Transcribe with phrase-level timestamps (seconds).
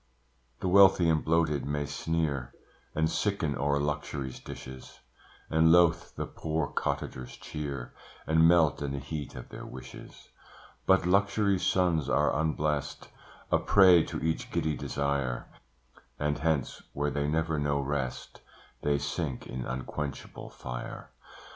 [0.61, 2.53] The wealthy and bloated may sneer,
[2.95, 5.01] And sicken o'er luxury's dishes,
[5.47, 7.93] And loathe the poor cottager's cheer,
[8.25, 10.29] And melt in the heat of their wishes:
[10.87, 13.09] But luxury's sons are unblest,
[13.51, 15.45] A prey to each giddy desire,
[16.17, 18.41] And hence, where they never know rest,
[18.81, 21.11] They sink in unquenchable fire.